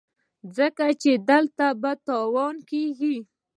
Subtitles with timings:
[0.57, 3.15] ځکه چې ګټه په تاوان کېږي.